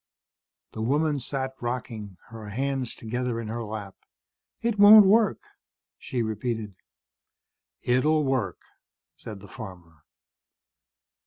The 0.71 0.81
woman 0.81 1.19
sat 1.19 1.53
rocking, 1.61 2.17
her 2.29 2.49
hands 2.49 2.95
together 2.95 3.39
in 3.39 3.49
her 3.49 3.63
lap. 3.63 3.93
"It 4.63 4.79
won't 4.79 5.05
work," 5.05 5.43
she 5.99 6.23
repeated. 6.23 6.73
"It'll 7.83 8.23
work," 8.23 8.57
said 9.15 9.41
the 9.41 9.47
farmer. 9.47 10.03